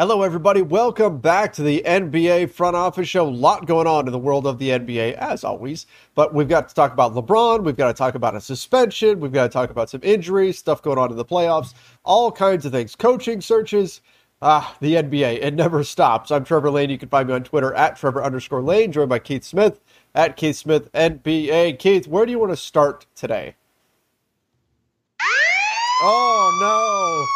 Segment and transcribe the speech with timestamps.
[0.00, 0.62] Hello, everybody.
[0.62, 3.28] Welcome back to the NBA Front Office Show.
[3.28, 5.84] A lot going on in the world of the NBA, as always.
[6.14, 7.64] But we've got to talk about LeBron.
[7.64, 9.20] We've got to talk about a suspension.
[9.20, 12.64] We've got to talk about some injuries, stuff going on in the playoffs, all kinds
[12.64, 12.96] of things.
[12.96, 14.00] Coaching searches.
[14.40, 15.42] Ah, the NBA.
[15.42, 16.30] It never stops.
[16.30, 16.88] I'm Trevor Lane.
[16.88, 19.82] You can find me on Twitter at Trevor underscore Lane, joined by Keith Smith
[20.14, 21.78] at Keith Smith NBA.
[21.78, 23.54] Keith, where do you want to start today?
[26.02, 27.26] Oh, no.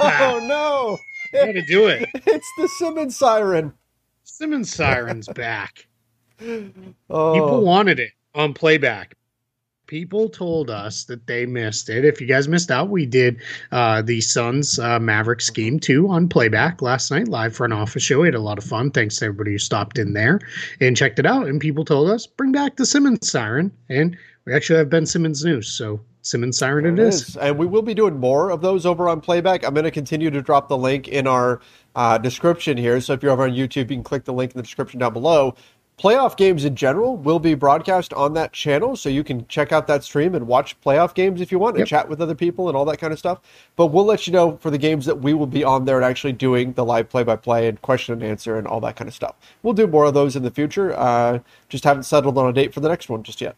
[0.00, 0.96] oh, no.
[1.32, 2.08] How to do it.
[2.26, 3.72] It's the Simmons siren.
[4.24, 5.86] Simmons siren's back.
[7.10, 7.34] Oh.
[7.34, 9.14] People wanted it on playback.
[9.86, 12.04] People told us that they missed it.
[12.04, 16.28] If you guys missed out, we did uh, the Suns uh, Mavericks game two on
[16.28, 18.20] playback last night, live for an office show.
[18.20, 18.90] We had a lot of fun.
[18.90, 20.40] Thanks to everybody who stopped in there
[20.80, 21.46] and checked it out.
[21.46, 23.70] And people told us, bring back the Simmons siren.
[23.90, 25.68] And we actually have Ben Simmons news.
[25.68, 27.28] So Simmons Siren it is.
[27.28, 27.36] is.
[27.36, 29.64] And we will be doing more of those over on Playback.
[29.64, 31.60] I'm going to continue to drop the link in our
[31.94, 33.00] uh, description here.
[33.00, 35.12] So if you're over on YouTube, you can click the link in the description down
[35.12, 35.56] below.
[35.98, 39.86] Playoff games in general will be broadcast on that channel, so you can check out
[39.88, 41.88] that stream and watch playoff games if you want and yep.
[41.88, 43.40] chat with other people and all that kind of stuff.
[43.76, 46.04] But we'll let you know for the games that we will be on there and
[46.04, 49.06] actually doing the live play by play and question and answer and all that kind
[49.06, 49.36] of stuff.
[49.62, 50.92] We'll do more of those in the future.
[50.98, 53.54] Uh, just haven't settled on a date for the next one just yet.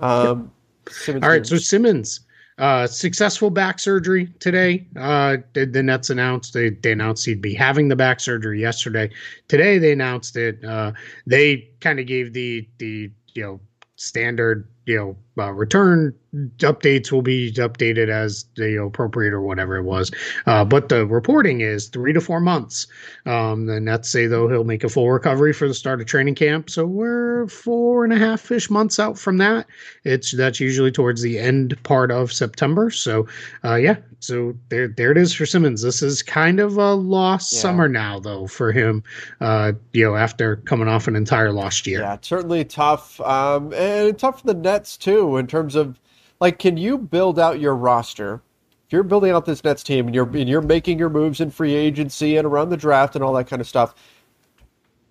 [0.00, 0.50] Um, yep
[0.88, 2.20] Simmons All right, so Simmons,
[2.58, 4.86] uh, successful back surgery today.
[4.96, 9.10] Uh, the, the Nets announced they, they announced he'd be having the back surgery yesterday.
[9.48, 10.62] Today they announced it.
[10.64, 10.92] Uh,
[11.26, 13.60] they kind of gave the the you know
[13.96, 16.14] standard you know uh, return
[16.58, 20.10] updates will be updated as the appropriate or whatever it was.
[20.46, 22.86] Uh, but the reporting is three to four months.
[23.26, 26.34] Um, the Nets say though he'll make a full recovery for the start of training
[26.34, 29.66] camp, so we're four and a half ish months out from that.
[30.04, 32.90] It's that's usually towards the end part of September.
[32.90, 33.26] So
[33.64, 35.82] uh, yeah, so there there it is for Simmons.
[35.82, 37.60] This is kind of a lost yeah.
[37.60, 39.02] summer now though for him.
[39.40, 42.00] Uh, you know after coming off an entire lost year.
[42.00, 45.98] Yeah, certainly tough, um, and tough for the Nets too in terms of
[46.40, 48.42] like, can you build out your roster?
[48.86, 51.50] If you're building out this Nets team and you're and you're making your moves in
[51.50, 53.94] free agency and around the draft and all that kind of stuff,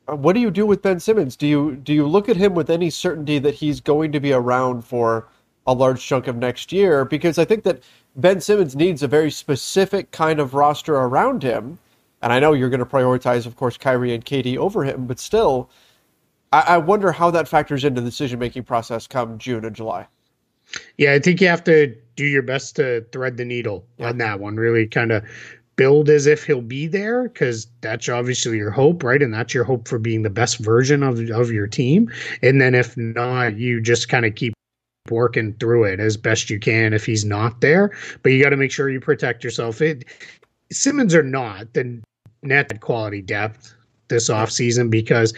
[0.08, 1.36] uh, what do you do with Ben Simmons?
[1.36, 4.34] Do you do you look at him with any certainty that he's going to be
[4.34, 5.28] around for
[5.66, 7.06] a large chunk of next year?
[7.06, 7.82] Because I think that
[8.16, 11.80] Ben Simmons needs a very specific kind of roster around him.
[12.22, 15.18] And I know you're going to prioritize, of course, Kyrie and KD over him, but
[15.20, 15.70] still,
[16.51, 20.07] I, I wonder how that factors into the decision making process come June and July.
[20.97, 24.09] Yeah, I think you have to do your best to thread the needle yeah.
[24.09, 24.56] on that one.
[24.56, 25.23] Really kind of
[25.75, 29.22] build as if he'll be there because that's obviously your hope, right?
[29.22, 32.12] And that's your hope for being the best version of, of your team.
[32.41, 34.53] And then if not, you just kind of keep
[35.09, 37.91] working through it as best you can if he's not there.
[38.22, 39.81] But you got to make sure you protect yourself.
[39.81, 40.06] It
[40.72, 42.01] Simmons or not, the
[42.44, 43.73] net quality depth
[44.07, 45.33] this offseason because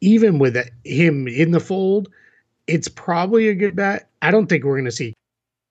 [0.00, 2.08] even with him in the fold,
[2.66, 5.14] it's probably a good bet I don't think we're going to see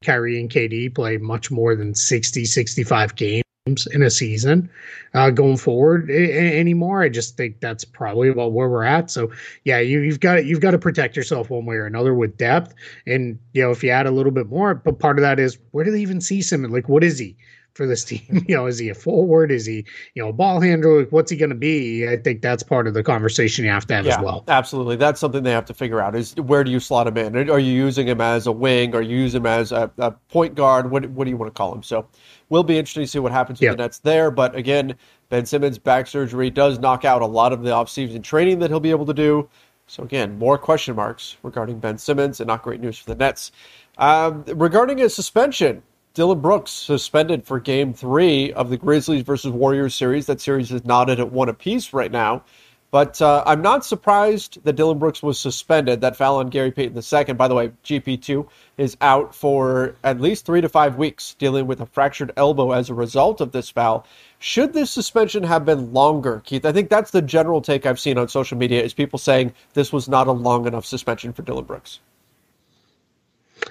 [0.03, 3.43] Kyrie and KD play much more than 60, 65 games
[3.91, 4.69] in a season
[5.13, 7.01] uh, going forward a- anymore.
[7.01, 9.11] I just think that's probably about where we're at.
[9.11, 9.31] So
[9.65, 12.73] yeah, you, you've got you've got to protect yourself one way or another with depth.
[13.05, 15.57] And you know, if you add a little bit more, but part of that is
[15.71, 16.73] where do they even see Simmons?
[16.73, 17.35] Like, what is he?
[17.77, 18.21] For this team?
[18.47, 19.51] You know, is he a forward?
[19.51, 19.85] Is he,
[20.15, 21.03] you know, a ball handler?
[21.09, 22.07] What's he going to be?
[22.07, 24.43] I think that's part of the conversation you have to have yeah, as well.
[24.47, 24.95] Absolutely.
[24.95, 27.49] That's something they have to figure out is where do you slot him in?
[27.49, 28.95] Are you using him as a wing?
[28.95, 30.91] Are you using him as a, a point guard?
[30.91, 31.83] What, what do you want to call him?
[31.83, 32.07] So
[32.49, 33.71] we'll be interesting to see what happens with yeah.
[33.71, 34.31] the Nets there.
[34.31, 34.95] But again,
[35.29, 38.79] Ben Simmons' back surgery does knock out a lot of the offseason training that he'll
[38.79, 39.49] be able to do.
[39.87, 43.51] So again, more question marks regarding Ben Simmons, and not great news for the Nets.
[43.97, 45.81] Um, regarding his suspension,
[46.17, 50.25] Dillon Brooks suspended for Game Three of the Grizzlies versus Warriors series.
[50.25, 52.43] That series is knotted at one apiece right now.
[52.89, 56.01] But uh, I'm not surprised that Dillon Brooks was suspended.
[56.01, 57.33] That foul on Gary Payton II.
[57.35, 58.47] By the way, GP2
[58.79, 62.89] is out for at least three to five weeks, dealing with a fractured elbow as
[62.89, 64.03] a result of this foul.
[64.39, 66.65] Should this suspension have been longer, Keith?
[66.65, 69.93] I think that's the general take I've seen on social media is people saying this
[69.93, 71.99] was not a long enough suspension for Dillon Brooks.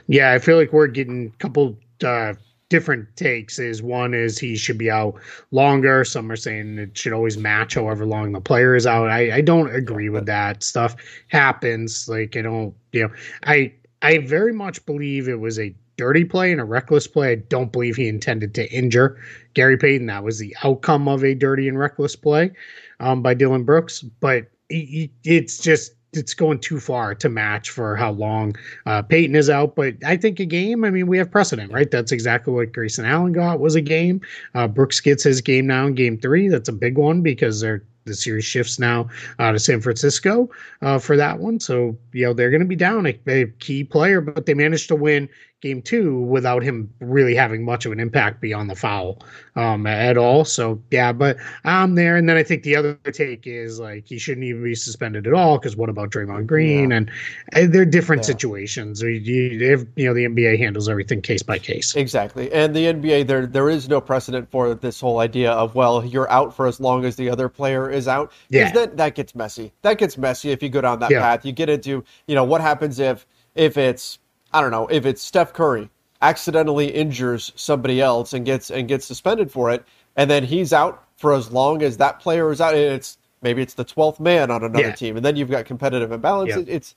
[0.07, 2.35] Yeah, I feel like we're getting a couple uh,
[2.69, 5.15] different takes is one is he should be out
[5.51, 6.05] longer.
[6.05, 9.09] Some are saying it should always match however long the player is out.
[9.09, 10.63] I, I don't agree with that.
[10.63, 10.97] Stuff
[11.29, 12.09] happens.
[12.09, 13.15] Like i don't you know
[13.45, 13.73] i
[14.03, 17.33] i very much believe it was a dirty play and a reckless play.
[17.33, 19.19] I don't believe he intended to injure
[19.55, 20.07] gary payton.
[20.07, 22.53] That was the outcome of a dirty and reckless play
[23.01, 24.03] um, by Dillon brooks.
[24.03, 28.57] But it's just it's going too far to match for how long
[28.87, 29.77] uh, Payton is out.
[29.77, 30.85] But I think a game.
[30.85, 31.91] I mean, we have precedent, right?
[31.91, 34.21] That's exactly what Grayson Allen got was a game.
[34.55, 36.49] Uh, Brooks gets his game now in Game Three.
[36.49, 39.09] That's a big one because they're the series shifts now
[39.39, 40.49] uh, to San Francisco
[40.81, 41.61] uh, for that one.
[41.61, 44.89] So, you know, they're going to be down a, a, key player, but they managed
[44.89, 45.29] to win
[45.63, 49.19] game two without him really having much of an impact beyond the foul
[49.57, 50.45] um, at all.
[50.45, 52.17] So yeah, but I'm there.
[52.17, 55.33] And then I think the other take is like he shouldn't even be suspended at
[55.33, 56.91] all because what about Draymond Green?
[56.91, 56.97] Yeah.
[56.99, 57.11] And,
[57.53, 58.27] and they're different yeah.
[58.27, 59.01] situations.
[59.01, 61.97] You, you, you know, the NBA handles everything case by case.
[61.97, 62.53] Exactly.
[62.53, 66.31] And the NBA, there there is no precedent for this whole idea of well, you're
[66.31, 68.31] out for as long as the other player is out.
[68.51, 68.71] Yeah.
[68.73, 69.73] That that gets messy.
[69.81, 71.23] That gets messy if you go down that yeah.
[71.23, 71.47] path.
[71.47, 74.19] You get into you know what happens if if it's
[74.57, 75.91] I don't know, if it's Steph Curry
[76.23, 79.85] accidentally injures somebody else and gets and gets suspended for it,
[80.17, 82.75] and then he's out for as long as that player is out.
[82.75, 84.95] It's maybe it's the twelfth man on another yeah.
[84.95, 86.49] team, and then you've got competitive imbalance.
[86.49, 86.61] Yeah.
[86.61, 86.95] It, it's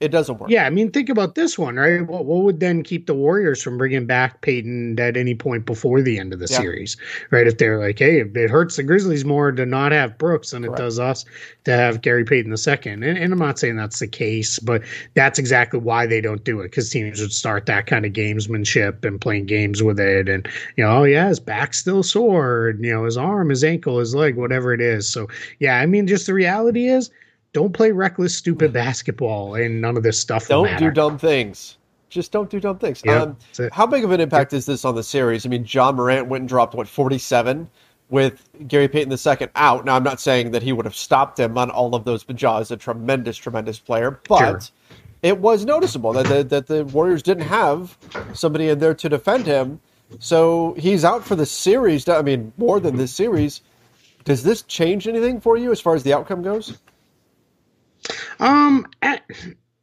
[0.00, 0.48] it doesn't work.
[0.48, 2.06] Yeah, I mean, think about this one, right?
[2.06, 6.00] What, what would then keep the Warriors from bringing back Payton at any point before
[6.02, 6.56] the end of the yeah.
[6.56, 6.96] series,
[7.32, 7.48] right?
[7.48, 10.78] If they're like, hey, it hurts the Grizzlies more to not have Brooks than Correct.
[10.78, 11.24] it does us
[11.64, 13.02] to have Gary Payton the second.
[13.02, 14.82] And, and I'm not saying that's the case, but
[15.14, 19.04] that's exactly why they don't do it because teams would start that kind of gamesmanship
[19.04, 20.28] and playing games with it.
[20.28, 23.64] And, you know, oh, yeah, his back's still sore, and, you know, his arm, his
[23.64, 25.08] ankle, his leg, whatever it is.
[25.08, 25.26] So,
[25.58, 27.10] yeah, I mean, just the reality is,
[27.52, 30.48] don't play reckless, stupid basketball, and none of this stuff.
[30.48, 31.78] Don't do dumb things.
[32.10, 33.02] Just don't do dumb things.
[33.04, 33.36] Yep, um,
[33.72, 35.44] how big of an impact is this on the series?
[35.44, 37.68] I mean, Ja Morant went and dropped what forty-seven
[38.10, 39.84] with Gary Payton II out.
[39.84, 42.40] Now, I'm not saying that he would have stopped him on all of those, but
[42.40, 44.18] Ja is a tremendous, tremendous player.
[44.26, 44.60] But sure.
[45.22, 47.98] it was noticeable that the, that the Warriors didn't have
[48.32, 49.78] somebody in there to defend him.
[50.20, 52.08] So he's out for the series.
[52.08, 53.60] I mean, more than this series.
[54.24, 56.78] Does this change anything for you as far as the outcome goes?
[58.40, 58.86] Um,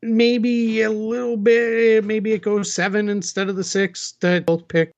[0.01, 2.03] maybe a little bit.
[2.05, 4.93] Maybe it goes seven instead of the six that both picked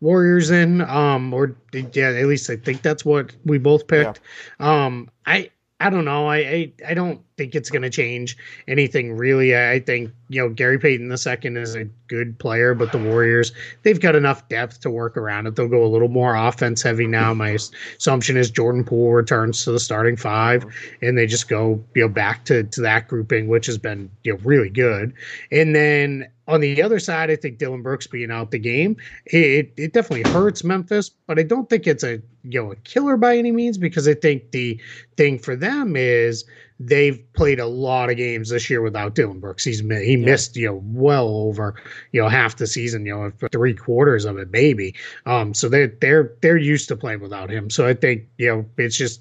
[0.00, 0.80] Warriors in.
[0.82, 4.20] Um, or yeah, at least I think that's what we both picked.
[4.58, 4.84] Yeah.
[4.84, 5.50] Um, I
[5.80, 6.26] I don't know.
[6.26, 8.36] I I, I don't think it's going to change
[8.68, 9.56] anything really.
[9.56, 13.52] I think you know Gary Payton II is a good player, but the Warriors
[13.82, 15.56] they've got enough depth to work around it.
[15.56, 17.32] They'll go a little more offense heavy now.
[17.32, 17.56] My
[17.96, 20.66] assumption is Jordan Poole returns to the starting five,
[21.00, 24.34] and they just go you know back to to that grouping, which has been you
[24.34, 25.14] know really good.
[25.50, 29.72] And then on the other side, I think Dillon Brooks being out the game, it,
[29.76, 33.38] it definitely hurts Memphis, but I don't think it's a you know a killer by
[33.38, 34.78] any means because I think the
[35.16, 36.44] thing for them is
[36.80, 39.62] they've played a lot of games this year without Dillon Brooks.
[39.62, 41.74] He's he missed you know well over
[42.12, 44.94] you know half the season, you know three quarters of it maybe.
[45.26, 47.68] Um, so they're they're they're used to playing without him.
[47.68, 49.20] So I think you know it's just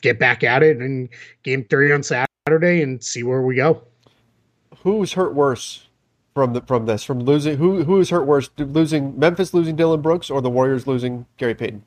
[0.00, 1.08] get back at it and
[1.44, 3.82] game three on Saturday and see where we go.
[4.78, 5.86] Who's hurt worse
[6.34, 7.58] from the from this from losing?
[7.58, 8.50] Who who is hurt worse?
[8.58, 11.84] Losing Memphis losing Dillon Brooks or the Warriors losing Gary Payton?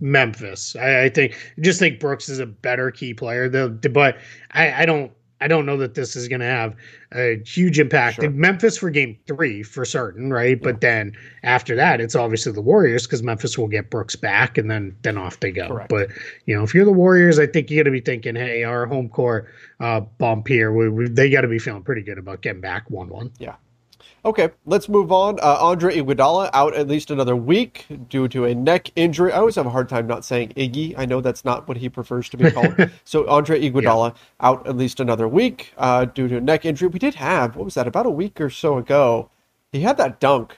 [0.00, 0.76] Memphis.
[0.76, 3.48] I, I think just think Brooks is a better key player.
[3.48, 4.18] The, but
[4.52, 6.74] I, I don't I don't know that this is going to have
[7.12, 8.16] a huge impact.
[8.16, 8.30] Sure.
[8.30, 10.56] Memphis for game three for certain, right?
[10.56, 10.72] Yeah.
[10.72, 14.70] But then after that, it's obviously the Warriors because Memphis will get Brooks back and
[14.70, 15.68] then then off they go.
[15.68, 15.90] Correct.
[15.90, 16.08] But
[16.46, 18.86] you know, if you're the Warriors, I think you got to be thinking, hey, our
[18.86, 22.40] home court uh, bump here, we, we, they got to be feeling pretty good about
[22.40, 23.30] getting back one one.
[23.38, 23.56] Yeah.
[24.24, 25.38] Okay, let's move on.
[25.40, 29.30] Uh, Andre Iguodala out at least another week due to a neck injury.
[29.30, 30.94] I always have a hard time not saying Iggy.
[30.96, 32.90] I know that's not what he prefers to be called.
[33.04, 34.46] so Andre Iguodala yeah.
[34.48, 36.88] out at least another week uh, due to a neck injury.
[36.88, 39.28] We did have what was that about a week or so ago?
[39.72, 40.56] He had that dunk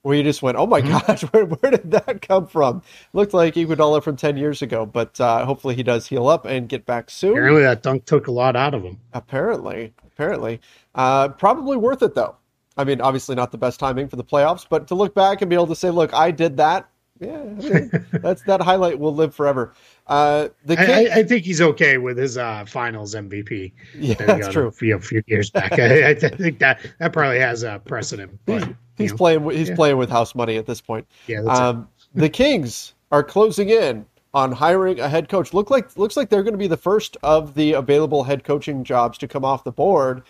[0.00, 1.06] where you just went, "Oh my Mhm.
[1.06, 2.80] gosh, where, where did that come from?"
[3.12, 6.66] Looked like Iguodala from ten years ago, but uh, hopefully he does heal up and
[6.66, 7.32] get back soon.
[7.32, 9.00] Apparently, that dunk took a lot out of him.
[9.12, 10.62] Apparently, apparently,
[10.94, 12.36] uh, probably worth it though.
[12.76, 15.48] I mean, obviously not the best timing for the playoffs, but to look back and
[15.50, 16.88] be able to say, "Look, I did that."
[17.20, 19.74] Yeah, I mean, that's that highlight will live forever.
[20.06, 23.72] Uh, the I, King- I, I think he's okay with his uh, Finals MVP.
[23.94, 24.66] yeah, that he true.
[24.66, 25.72] A few, a few years back.
[25.78, 28.38] I, I think that that probably has a precedent.
[28.46, 29.44] But He's know, playing.
[29.44, 29.76] with- He's yeah.
[29.76, 31.06] playing with house money at this point.
[31.26, 31.60] yeah, that's.
[31.60, 35.54] Um, the Kings are closing in on hiring a head coach.
[35.54, 38.82] Look like looks like they're going to be the first of the available head coaching
[38.82, 40.22] jobs to come off the board,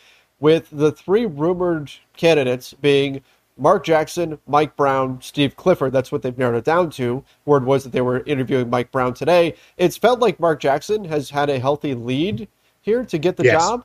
[0.42, 3.22] with the three rumored candidates being
[3.56, 5.92] Mark Jackson, Mike Brown, Steve Clifford.
[5.92, 7.22] That's what they've narrowed it down to.
[7.44, 9.54] Word was that they were interviewing Mike Brown today.
[9.76, 12.48] It's felt like Mark Jackson has had a healthy lead
[12.80, 13.62] here to get the Yes.
[13.62, 13.84] job,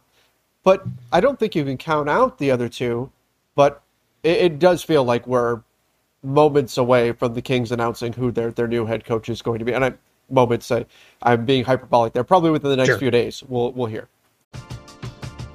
[0.64, 0.84] but
[1.14, 3.12] I don't think you can count out the other two.
[3.54, 3.84] But
[4.24, 5.62] it, it does feel like we're
[6.24, 9.66] moments away from the Kings announcing who their their new head coach is going to
[9.66, 9.74] be.
[9.74, 9.94] And I
[10.32, 10.86] moments I,
[11.22, 12.24] I'm being hyperbolic there.
[12.24, 12.98] Probably within the next Sure.
[12.98, 14.08] few days, we'll we'll hear.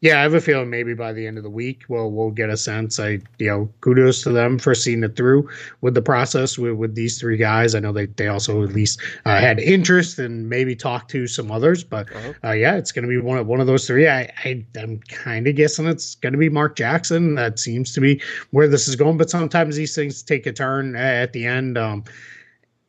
[0.00, 2.50] Yeah, I have a feeling maybe by the end of the week we'll we'll get
[2.50, 3.00] a sense.
[3.00, 5.48] I you know kudos to them for seeing it through
[5.80, 7.74] with the process with, with these three guys.
[7.74, 11.50] I know they they also at least uh, had interest and maybe talked to some
[11.50, 12.32] others, but Uh-huh.
[12.44, 14.06] uh, yeah, it's going to be one of one of those three.
[14.08, 17.34] I, I I'm kind of guessing it's going to be Mark Jackson.
[17.34, 19.16] That seems to be where this is going.
[19.18, 21.76] But sometimes these things take a turn at the end.
[21.76, 22.04] Um,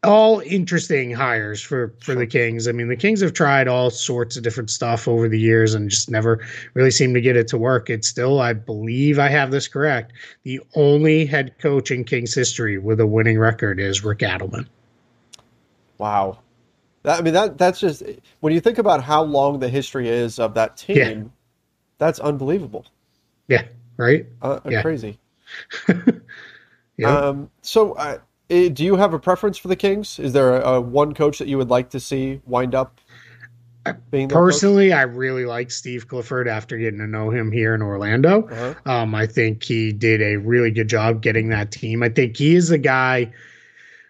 [0.04, 2.68] all interesting hires for for the Kings.
[2.68, 5.90] I mean, the Kings have tried all sorts of different stuff over the years and
[5.90, 7.90] just never really seem to get it to work.
[7.90, 10.14] It's still, I believe I have this correct,
[10.44, 14.68] the only head coach in Kings history with a winning record is Rick Adelman.
[15.98, 16.40] Wow.
[17.04, 18.04] That, I mean that that's just
[18.40, 21.24] when you think about how long the history is of that team, Yeah.
[21.98, 22.86] that's unbelievable.
[23.48, 23.66] Yeah,
[23.98, 24.26] right.
[24.42, 24.82] Uh, Yeah.
[24.82, 25.20] Crazy.
[26.98, 27.16] Yeah.
[27.18, 28.18] Um, so, eh,
[28.50, 30.20] do you have a preference for the Kings?
[30.20, 33.00] Is there a, a one coach that you would like to see wind up
[34.10, 34.54] being their coach?
[34.54, 38.48] Personally, I really like Steve Clifford after getting to know him here in Orlando.
[38.48, 38.92] Uh-huh.
[38.92, 42.02] Um, I think he did a really good job getting that team.
[42.02, 43.32] I think he is a guy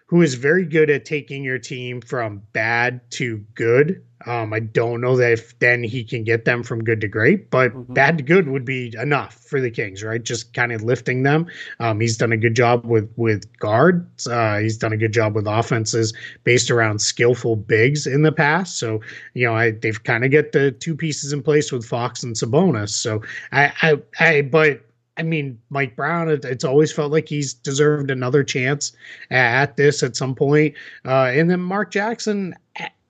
[0.06, 4.02] who is very good at taking your team from bad to good.
[4.26, 7.50] Um, I don't know that if then he can get them from good to great,
[7.50, 7.94] but Mhm.
[7.94, 10.22] bad to good would be enough for the Kings, right?
[10.22, 11.46] Just kind of lifting them.
[11.78, 14.26] Um, he's done a good job with with guards.
[14.26, 16.12] Uh, he's done a good job with offenses
[16.44, 18.78] based around skillful bigs in the past.
[18.78, 19.00] So
[19.34, 22.34] you know, I, they've kind of get the two pieces in place with Fox and
[22.36, 22.90] Sabonis.
[22.90, 23.22] So
[23.52, 24.82] I, I, I but
[25.16, 28.92] I mean, Mike Brown, it, it's always felt like he's deserved another chance
[29.30, 30.74] at this at some point.
[31.04, 32.54] Uh, and then Mark Jackson,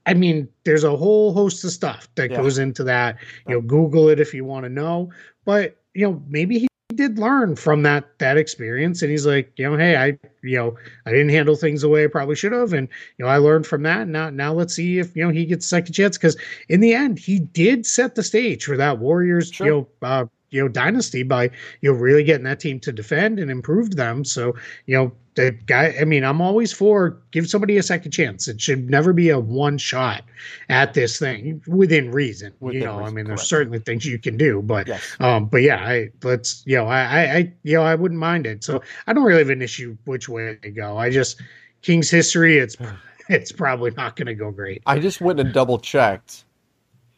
[0.07, 2.37] I- mean, there's a whole host of stuff that Yeah.
[2.38, 3.16] goes into that.
[3.49, 5.11] You know, Google it if you want to know.
[5.45, 9.69] But you know, maybe he did learn from that that experience, and he's like, you
[9.69, 10.75] know, hey, I, you know,
[11.07, 12.88] I didn't handle things the way I probably should have, and
[13.19, 14.09] you know, I learned from that.
[14.09, 16.37] Now, now let's see if you know he gets second chance because
[16.69, 19.66] in the end, he did set the stage for that Warriors, Sure.
[19.66, 21.45] you know, uh, you know, dynasty by
[21.80, 24.25] you know really getting that team to defend and improved them.
[24.25, 24.54] So
[24.87, 25.95] you know, the guy.
[26.00, 28.49] I mean, I'm always for give somebody a second chance.
[28.49, 30.25] It should never be a one shot
[30.69, 32.52] at this thing within reason.
[32.61, 35.16] Within you know, I reason, mean, there's certainly things you can do, but Yes.
[35.21, 38.47] um, but yeah, I let's you know, I, I, I you know, I wouldn't mind
[38.47, 38.64] it.
[38.64, 40.97] So I don't really have an issue which way they go.
[40.99, 41.40] I just
[41.83, 42.59] King's history.
[42.59, 42.76] It's
[43.28, 44.83] it's probably not going to go great.
[44.87, 46.45] I just went and double checked.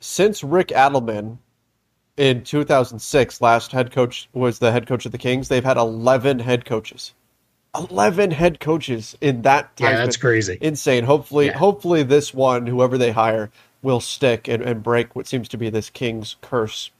[0.00, 1.38] Since Rick Adelman
[2.16, 6.40] in 2006, last head coach was the head coach of the Kings, they've had 11
[6.40, 7.14] head coaches.
[7.74, 9.92] 11 head coaches in that time.
[9.92, 11.56] yeah that's crazy insane hopefully yeah.
[11.56, 13.50] hopefully this one whoever they hire
[13.80, 16.90] will stick and, and break what seems to be this king's curse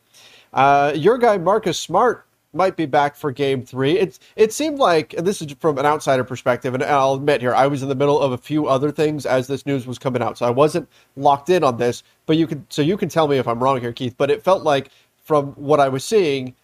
[0.54, 5.14] uh, your guy marcus smart might be back for game three it's it seemed like
[5.14, 7.94] and this is from an outsider perspective and i'll admit here i was in the
[7.94, 10.88] middle of a few other things as this news was coming out so i wasn't
[11.16, 13.80] locked in on this but you can so you can tell me if i'm wrong
[13.80, 14.90] here keith but it felt like
[15.25, 16.54] from what i was seeing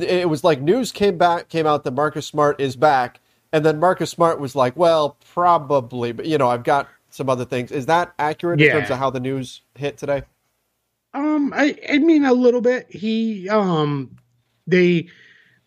[0.00, 3.20] it was like news came back came out that Marcus Smart is back,
[3.52, 7.44] and then Marcus Smart was like, "Well, probably, but you know, I've got some other
[7.44, 8.66] things." Is that accurate yeah.
[8.66, 10.22] in terms of how the news hit today?
[11.14, 12.90] Um, I I mean a little bit.
[12.90, 14.16] He um,
[14.68, 15.08] they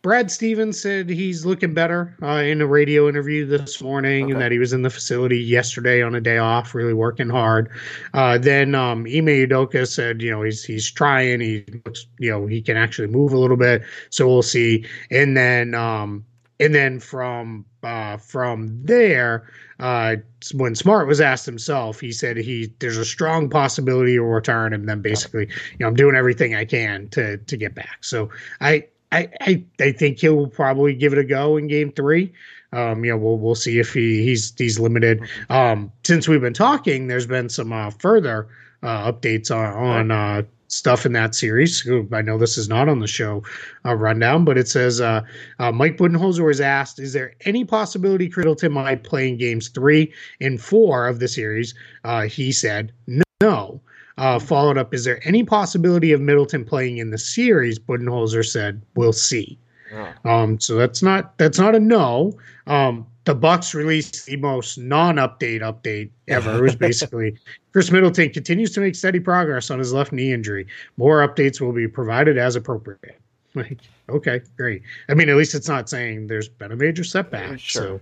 [0.01, 4.33] Brad Stevens said he's looking better uh, in a radio interview this morning, okay.
[4.33, 7.69] and that he was in the facility yesterday on a day off, really working hard.
[8.15, 11.39] Uh, then um, Ime Udoka said, you know, he's he's trying.
[11.39, 13.83] He looks, you know, he can actually move a little bit.
[14.09, 14.87] So we'll see.
[15.11, 16.25] And then um,
[16.59, 19.47] and then from uh, from there,
[19.79, 20.15] uh,
[20.55, 24.89] when Smart was asked himself, he said he there's a strong possibility he'll return, and
[24.89, 28.03] then basically, you know, I'm doing everything I can to to get back.
[28.03, 28.29] So
[28.61, 32.33] I I, I, I think he'll probably give it a go in game three.
[32.73, 35.21] Um, you know, we'll we'll see if he he's he's limited.
[35.49, 38.47] Um, since we've been talking, there's been some uh, further
[38.81, 41.85] uh, updates on on uh, stuff in that series.
[42.13, 43.43] I know this is not on the show
[43.85, 45.21] uh, rundown, but it says uh,
[45.59, 50.13] uh, Mike Budenholzer was asked, "Is there any possibility Middleton might play in games three
[50.39, 51.73] and four of the series?"
[52.05, 52.93] Uh, he said,
[53.41, 53.81] "No."
[54.21, 57.79] Uh, followed up, is there any possibility of Middleton playing in the series?
[57.79, 59.57] Budenholzer said, "We'll see."
[59.91, 60.29] Oh.
[60.29, 62.37] Um, so that's not that's not a no.
[62.67, 66.59] Um, the Bucks released the most non-update update ever.
[66.59, 67.35] It was basically
[67.73, 70.67] Khris Middleton continues to make steady progress on his left knee injury.
[70.97, 73.17] More updates will be provided as appropriate.
[73.55, 74.83] Like, okay, great.
[75.09, 77.59] I mean, at least it's not saying there's been a major setback.
[77.59, 77.81] Sure.
[77.81, 78.01] So,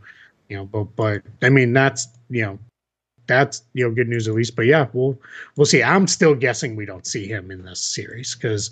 [0.50, 2.60] you know, but but I mean, that's you know,
[3.30, 4.58] that's you know good news at least.
[4.58, 5.18] But yeah, we'll
[5.56, 5.82] we'll see.
[5.82, 8.72] I'm still guessing we don't see him in this series because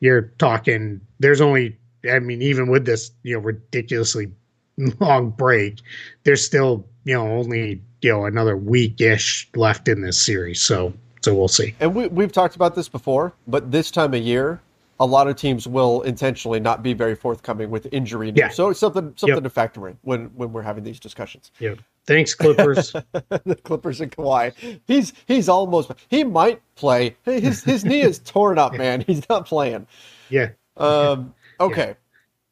[0.00, 1.02] you're talking.
[1.18, 1.76] There's only
[2.10, 4.30] I mean even with this you know ridiculously
[5.00, 5.80] long break,
[6.24, 10.62] there's still you know only you know another week ish left in this series.
[10.62, 11.74] So so we'll see.
[11.80, 14.60] And we we've talked about this before, but this time of year.
[14.98, 18.38] A lot of teams will intentionally not be very forthcoming with injury news.
[18.38, 18.48] Yeah.
[18.48, 19.42] So it's something something yep.
[19.42, 21.50] to factor in when when we're having these discussions.
[21.58, 21.74] Yeah.
[22.06, 22.92] Thanks, Clippers.
[23.12, 24.80] the Clippers and Kawhi.
[24.86, 27.16] He's he's almost he might play.
[27.24, 29.02] His his knee is torn up, man.
[29.06, 29.86] He's not playing.
[30.30, 30.50] Yeah.
[30.76, 31.34] Um.
[31.58, 31.88] Okay.
[31.88, 31.94] Yeah.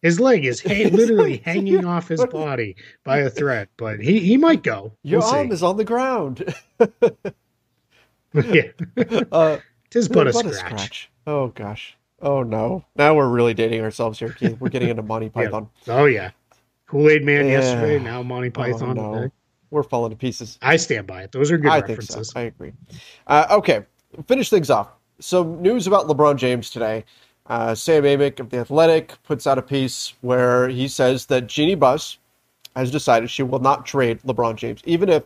[0.03, 4.37] His leg is ha- literally hanging off his body by a thread, but he he
[4.37, 4.93] might go.
[5.03, 5.55] Your we'll arm see.
[5.55, 6.55] is on the ground.
[8.35, 8.69] yeah.
[9.31, 9.59] Uh,
[9.91, 10.53] Tis but, a, scratch.
[10.53, 11.11] a scratch.
[11.27, 11.97] Oh gosh.
[12.21, 12.85] Oh no.
[12.97, 14.57] Now we're really dating ourselves here, Keith.
[14.59, 15.69] We're getting into Monty Python.
[15.87, 15.95] Yeah.
[15.95, 16.31] Oh yeah.
[16.87, 17.53] Kool Aid Man yeah.
[17.53, 17.99] yesterday.
[17.99, 19.15] Now Monty oh, Python oh, no.
[19.15, 19.33] today
[19.75, 20.59] we're falling to pieces.
[20.63, 21.33] I stand by it.
[21.33, 22.15] Those are good I references.
[22.15, 22.41] Think so.
[22.41, 22.73] I agree.
[23.27, 23.85] Uh, okay,
[24.27, 24.89] finish things off.
[25.19, 27.05] Some news about LeBron James today.
[27.47, 31.75] Uh, Sam Amick of The Athletic puts out a piece where he says that Jeanie
[31.75, 32.19] Buss
[32.75, 35.25] has decided she will not trade LeBron James, even if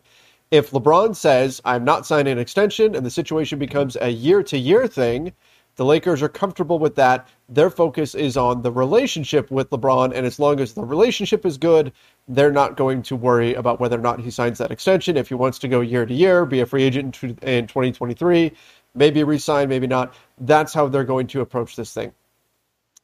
[0.50, 4.58] if LeBron says I'm not signing an extension and the situation becomes a year to
[4.58, 5.32] year thing.
[5.78, 7.28] The Lakers are comfortable with that.
[7.48, 11.56] Their focus is on the relationship with LeBron, and as long as the relationship is
[11.56, 11.92] good,
[12.26, 15.16] they're not going to worry about whether or not he signs that extension.
[15.16, 18.52] If he wants to go year to year, be a free agent in 2023,
[18.96, 20.14] maybe resign, maybe not.
[20.40, 22.12] That's how they're going to approach this thing.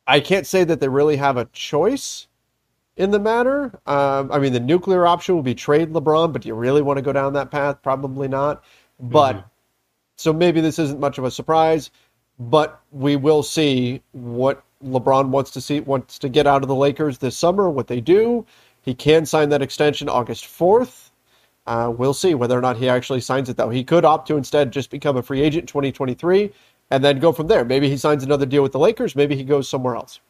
[0.09, 2.27] I can't say that they really have a choice
[2.97, 3.79] in the matter.
[3.87, 6.97] Um, I mean, the nuclear option will be trade LeBron, but do you really want
[6.97, 7.83] to go down that path?
[7.85, 8.65] Probably not.
[8.99, 9.47] But mm-hmm.
[10.17, 11.93] so maybe this isn't much of a surprise,
[12.39, 16.75] but we will see what LeBron wants to see, wants to get out of the
[16.75, 18.45] Lakers this summer, what they do.
[18.83, 21.11] He can sign that extension August 4th.
[21.67, 23.71] Uh, we'll see whether or not he actually signs it, though.
[23.71, 26.53] He could opt to instead just become a free agent in 2023
[26.91, 27.65] and then go from there.
[27.65, 29.17] Maybe he signs another deal with the Lakers.
[29.17, 30.21] Maybe he goes somewhere else.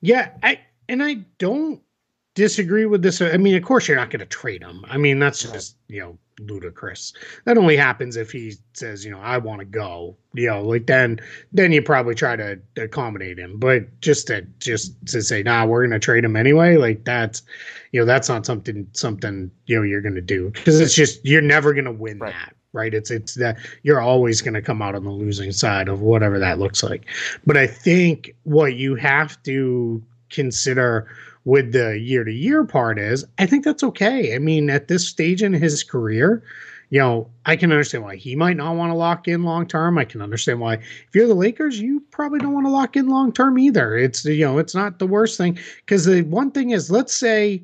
[0.00, 1.80] Yeah, I and I don't
[2.34, 3.20] disagree with this.
[3.20, 4.84] I mean, of course, you're not going to trade him.
[4.88, 7.12] I mean, that's just you know ludicrous.
[7.44, 10.16] That only happens if he says, you know, I want to go.
[10.34, 11.20] You know, like then
[11.52, 13.58] then you probably try to accommodate him.
[13.58, 16.76] But just to just to say, nah, we're going to trade him anyway.
[16.76, 17.42] Like that's
[17.92, 21.24] you know that's not something something you know you're going to do because it's just
[21.24, 22.32] you're never going to win right.
[22.32, 25.88] that right it's it's that you're always going to come out on the losing side
[25.88, 27.04] of whatever that looks like
[27.46, 31.06] but i think what you have to consider
[31.44, 34.34] with the year to year part is I think that's okay.
[34.34, 36.42] I mean, at this stage in his career,
[36.90, 39.96] you know, I can understand why he might not want to lock in long term.
[39.96, 43.08] I can understand why if you're the Lakers, you probably don't want to lock in
[43.08, 43.96] long term either.
[43.96, 47.62] It's you know, it's not the worst thing because the one thing is, let's say,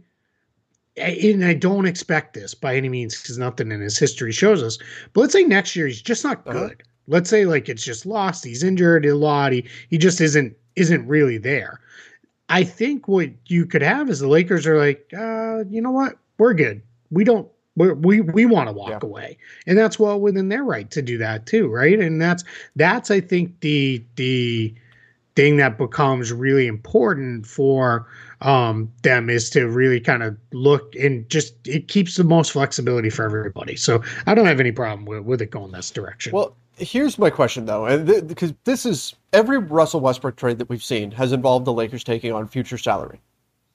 [0.96, 4.78] and I don't expect this by any means because nothing in his history shows us.
[5.12, 6.52] But let's say next year he's just not uh-huh.
[6.52, 6.72] good.
[6.72, 6.84] Uh-huh.
[7.06, 8.44] Let's say like it's just lost.
[8.44, 9.52] He's injured a lot.
[9.52, 11.80] He he just isn't isn't really there.
[12.48, 16.18] I think what you could have is the Lakers are like, uh, you know what,
[16.38, 16.82] we're good.
[17.10, 18.98] We don't we we we want to walk yeah.
[19.02, 21.98] away, and that's well within their right to do that too, right?
[21.98, 22.44] And that's
[22.76, 24.74] that's I think the the
[25.36, 28.08] thing that becomes really important for
[28.40, 33.10] um, them is to really kind of look and just it keeps the most flexibility
[33.10, 33.76] for everybody.
[33.76, 36.32] So I don't have any problem with, with it going this direction.
[36.32, 40.68] Well, here's my question though, and th- because this is every Russell Westbrook trade that
[40.68, 43.20] we've seen has involved the Lakers taking on future salary.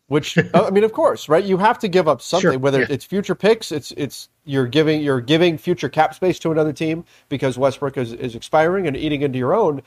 [0.07, 1.43] Which I mean, of course, right?
[1.43, 2.87] You have to give up something, sure, whether yeah.
[2.89, 7.05] it's future picks, it's it's you're giving you're giving future cap space to another team
[7.29, 9.81] because Westbrook is, is expiring and eating into your own.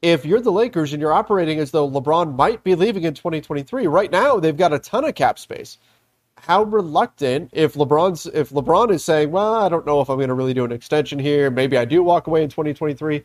[0.00, 3.88] If you're the Lakers and you're operating as though LeBron might be leaving in 2023,
[3.88, 5.78] right now they've got a ton of cap space.
[6.42, 10.28] How reluctant if LeBron's if LeBron is saying, "Well, I don't know if I'm going
[10.28, 11.50] to really do an extension here.
[11.50, 13.24] Maybe I do walk away in 2023."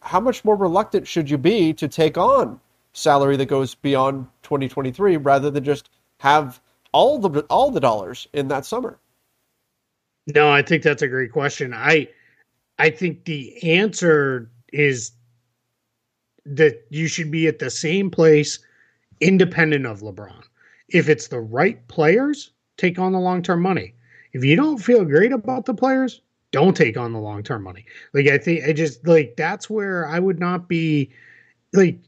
[0.00, 2.60] How much more reluctant should you be to take on
[2.92, 6.60] salary that goes beyond 2023 rather than just have
[6.92, 8.98] all the all the dollars in that summer?
[10.26, 11.74] No, I think that's a great question.
[11.74, 12.08] I
[12.78, 15.12] I think the answer is
[16.44, 18.58] that you should be at the same place
[19.20, 20.42] independent of LeBron.
[20.88, 23.94] If it's the right players, take on the long-term money.
[24.32, 27.84] If you don't feel great about the players, don't take on the long-term money.
[28.12, 31.10] Like I think I just like that's where I would not be
[31.72, 31.98] like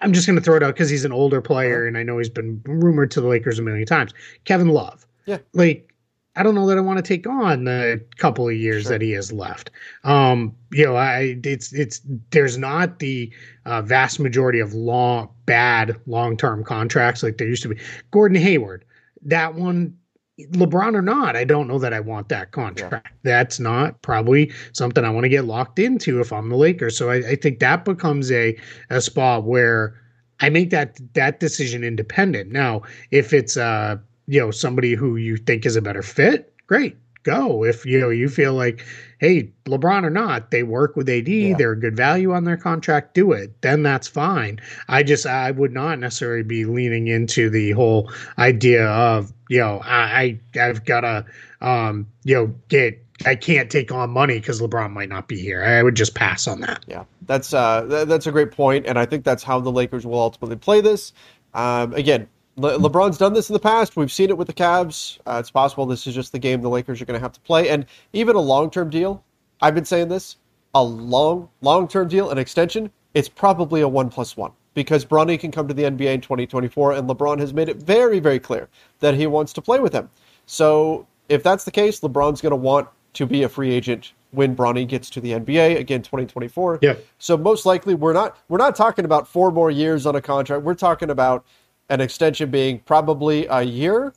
[0.00, 1.88] I'm just going to throw it out because he's an older player, uh-huh.
[1.88, 4.14] and I know he's been rumored to the Lakers a million times.
[4.44, 5.06] Kevin Love.
[5.26, 5.38] Yeah.
[5.52, 5.92] Like,
[6.36, 8.92] I don't know that I want to take on the couple of years sure.
[8.92, 9.70] that he has left.
[10.02, 13.32] Um, you know, I it's it's there's not the
[13.66, 17.78] uh, vast majority of long bad long term contracts like there used to be.
[18.10, 18.84] Gordon Hayward,
[19.24, 19.96] that one
[20.40, 23.06] LeBron or not, I don't know that I want that contract.
[23.06, 23.20] Yeah.
[23.22, 26.98] That's not probably something I want to get locked into if I'm the Lakers.
[26.98, 28.58] So I, I, think that becomes a
[28.90, 29.94] a spot where
[30.40, 32.50] I make that that decision independent.
[32.50, 32.82] Now,
[33.12, 37.64] if it's uh you know somebody who you think is a better fit, great, go.
[37.64, 38.84] If you know you feel like
[39.24, 41.56] hey, LeBron or not, they work with AD, yeah.
[41.56, 43.60] they're a good value on their contract, do it.
[43.62, 44.60] Then that's fine.
[44.88, 49.80] I just I would not necessarily be leaning into the whole idea of, you know,
[49.84, 51.24] I, I have gotta
[51.60, 55.64] um, you know, get I can't take on money because LeBron might not be here.
[55.64, 56.84] I would just pass on that.
[56.86, 60.04] Yeah, that's uh, th- that's a great point, and I think that's how the Lakers
[60.04, 61.12] will ultimately play this.
[61.54, 63.96] Um, again, Le- LeBron's done this in the past.
[63.96, 65.18] We've seen it with the Cavs.
[65.26, 67.40] Uh, it's possible this is just the game the Lakers are going to have to
[67.40, 67.68] play.
[67.68, 69.24] And even a long term deal,
[69.60, 70.36] I've been saying this,
[70.74, 75.38] a long, long term deal, an extension, it's probably a one plus one because Bronny
[75.38, 78.68] can come to the NBA in 2024, and LeBron has made it very, very clear
[78.98, 80.10] that he wants to play with him.
[80.46, 84.56] So if that's the case, LeBron's going to want to be a free agent when
[84.56, 86.80] Bronny gets to the NBA again 2024.
[86.82, 86.94] Yeah.
[87.18, 90.64] So most likely we're not we're not talking about four more years on a contract.
[90.64, 91.44] We're talking about
[91.90, 94.12] an extension being probably a year,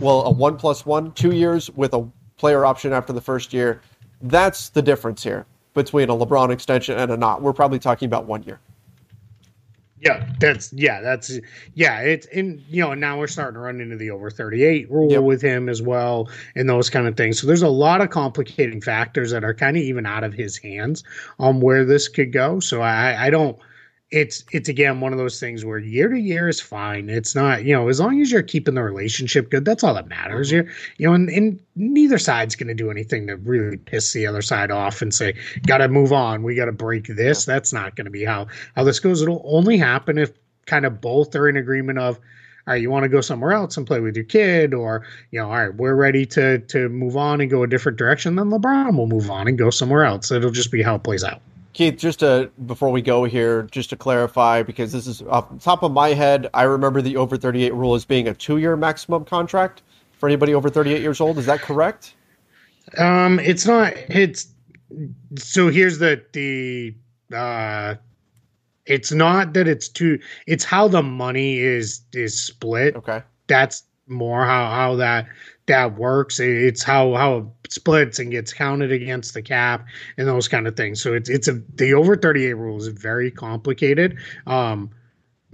[0.00, 3.80] well, a one plus one, two years with a player option after the first year.
[4.22, 7.42] That's the difference here between a LeBron extension and a not.
[7.42, 8.60] We're probably talking about one year.
[10.00, 11.40] Yeah, that's yeah, that's
[11.74, 12.00] yeah.
[12.00, 15.10] It's and you know now we're starting to run into the over thirty eight rule
[15.10, 15.22] yep.
[15.22, 17.40] with him as well, and those kind of things.
[17.40, 20.56] So there's a lot of complicating factors that are kind of even out of his
[20.56, 21.02] hands
[21.40, 22.60] on where this could go.
[22.60, 23.58] So I I don't
[24.10, 27.10] it's it's again one of those things where year to year is fine.
[27.10, 30.08] It's not you know as long as you're keeping the relationship good, that's all that
[30.08, 30.50] matters.
[30.50, 30.66] Mm-hmm.
[30.66, 34.26] You're you know and, and neither side's going to do anything to really piss the
[34.26, 35.34] other side off and say
[35.66, 36.42] got to move on.
[36.42, 37.44] We got to break this.
[37.44, 39.20] That's not going to be how how this goes.
[39.20, 40.32] It'll only happen if
[40.64, 42.18] kind of both are in agreement of
[42.66, 45.40] all right, you want to go somewhere else and play with your kid, or you
[45.40, 48.36] know, all right, we're ready to to move on and go a different direction.
[48.36, 50.30] Then LeBron will move on and go somewhere else.
[50.30, 51.40] It'll just be how it plays out.
[51.72, 55.58] Keith, just to before we go here, just to clarify, because this is off the
[55.58, 59.24] top of my head, I remember the over 38 rule as being a two-year maximum
[59.24, 59.82] contract
[60.18, 61.38] for anybody over 38 years old.
[61.38, 62.14] Is that correct?
[62.96, 63.92] Um, it's not.
[64.08, 64.48] It's
[65.36, 66.94] so here's the the
[67.34, 67.96] uh,
[68.86, 70.18] it's not that it's too.
[70.46, 72.96] It's how the money is is split.
[72.96, 75.28] Okay, that's more how how that
[75.68, 76.38] that works.
[76.40, 79.86] It's how how it splits and gets counted against the cap
[80.18, 81.00] and those kind of things.
[81.00, 84.18] So it's it's a the over 38 rule is very complicated.
[84.46, 84.90] Um,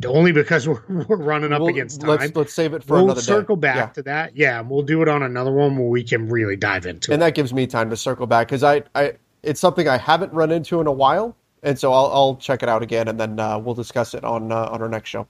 [0.07, 2.11] only because we're, we're running up We'll- against time.
[2.11, 3.27] let's let's save it for we'll another day.
[3.27, 3.87] circle back Yeah.
[3.87, 4.37] to that.
[4.37, 7.23] Yeah, and we'll do it on another one where we can really dive into and
[7.23, 7.27] it.
[7.27, 9.13] that gives me time to circle back because I, I
[9.45, 12.69] it's something I haven't run into in a while, and so I'll, I'll check it
[12.69, 15.29] out again, and then uh, we'll discuss it on uh, on our next show.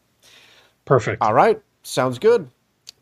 [0.85, 1.20] Perfect.
[1.23, 2.49] All right, sounds good.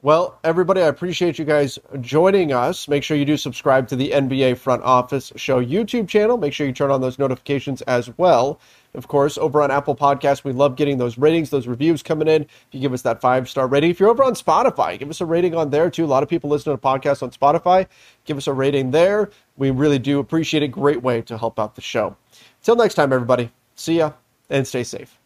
[0.04, 2.88] Well, everybody, I appreciate you guys joining us.
[2.88, 6.36] Make sure you do subscribe to the NBA Front Office Show YouTube channel.
[6.36, 8.58] Make sure you turn on those notifications as well.
[8.94, 12.42] Of course, over on Apple Podcasts, we love getting those ratings, those reviews coming in.
[12.42, 15.20] If you give us that five star rating, if you're over on Spotify, give us
[15.20, 16.04] a rating on there too.
[16.04, 17.86] A lot of people listen to podcasts on Spotify.
[18.24, 19.30] Give us a rating there.
[19.56, 20.68] We really do appreciate it.
[20.72, 22.16] Great way to help out the show.
[22.64, 23.52] Till next time, everybody.
[23.76, 24.14] See ya
[24.50, 25.16] and stay safe.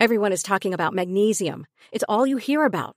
[0.00, 1.66] Everyone is talking about magnesium.
[1.92, 2.96] It's all you hear about.